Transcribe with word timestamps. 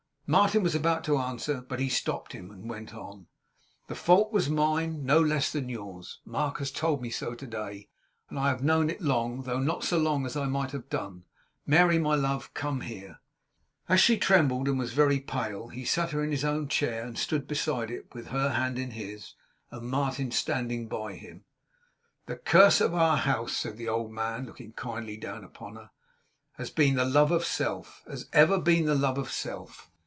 Martin 0.37 0.63
was 0.63 0.73
about 0.73 1.03
to 1.03 1.17
answer, 1.17 1.59
but 1.67 1.77
he 1.81 1.89
stopped 1.89 2.31
him, 2.31 2.49
and 2.51 2.69
went 2.69 2.93
on. 2.95 3.27
'The 3.87 3.95
fault 3.95 4.31
was 4.31 4.49
mine 4.49 5.05
no 5.05 5.19
less 5.19 5.51
than 5.51 5.67
yours. 5.67 6.21
Mark 6.23 6.59
has 6.59 6.71
told 6.71 7.01
me 7.01 7.09
so 7.09 7.35
today, 7.35 7.89
and 8.29 8.39
I 8.39 8.47
have 8.47 8.63
known 8.63 8.89
it 8.89 9.01
long; 9.01 9.41
though 9.41 9.59
not 9.59 9.83
so 9.83 9.97
long 9.97 10.25
as 10.25 10.37
I 10.37 10.45
might 10.45 10.71
have 10.71 10.87
done. 10.89 11.25
Mary, 11.65 11.99
my 11.99 12.15
love, 12.15 12.53
come 12.53 12.79
here.' 12.79 13.19
As 13.89 13.99
she 13.99 14.17
trembled 14.17 14.69
and 14.69 14.79
was 14.79 14.93
very 14.93 15.19
pale, 15.19 15.67
he 15.67 15.83
sat 15.83 16.11
her 16.11 16.23
in 16.23 16.31
his 16.31 16.45
own 16.45 16.69
chair, 16.69 17.03
and 17.05 17.17
stood 17.17 17.45
beside 17.45 17.91
it 17.91 18.13
with 18.15 18.27
her 18.27 18.51
hand 18.53 18.79
in 18.79 18.91
his; 18.91 19.33
and 19.69 19.89
Martin 19.89 20.31
standing 20.31 20.87
by 20.87 21.15
him. 21.15 21.43
'The 22.27 22.37
curse 22.37 22.79
of 22.79 22.93
our 22.93 23.17
house,' 23.17 23.57
said 23.57 23.75
the 23.75 23.89
old 23.89 24.13
man, 24.13 24.45
looking 24.45 24.71
kindly 24.71 25.17
down 25.17 25.43
upon 25.43 25.75
her, 25.75 25.91
'has 26.53 26.69
been 26.69 26.95
the 26.95 27.03
love 27.03 27.31
of 27.31 27.43
self; 27.43 28.05
has 28.07 28.29
ever 28.31 28.57
been 28.57 28.85
the 28.85 28.95
love 28.95 29.17
of 29.17 29.29
self. 29.29 29.89